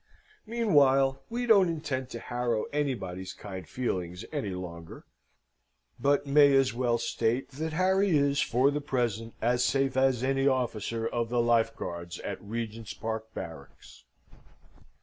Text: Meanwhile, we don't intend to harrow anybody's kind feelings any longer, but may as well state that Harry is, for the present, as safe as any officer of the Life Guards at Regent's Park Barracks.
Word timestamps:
Meanwhile, 0.47 1.21
we 1.29 1.45
don't 1.45 1.69
intend 1.69 2.09
to 2.09 2.19
harrow 2.19 2.63
anybody's 2.73 3.33
kind 3.33 3.67
feelings 3.69 4.25
any 4.31 4.49
longer, 4.49 5.05
but 5.99 6.25
may 6.25 6.55
as 6.55 6.73
well 6.73 6.97
state 6.97 7.51
that 7.51 7.73
Harry 7.73 8.17
is, 8.17 8.41
for 8.41 8.71
the 8.71 8.81
present, 8.81 9.35
as 9.43 9.63
safe 9.63 9.95
as 9.95 10.23
any 10.23 10.47
officer 10.47 11.07
of 11.07 11.29
the 11.29 11.39
Life 11.39 11.75
Guards 11.75 12.17
at 12.21 12.41
Regent's 12.41 12.95
Park 12.95 13.31
Barracks. 13.35 14.05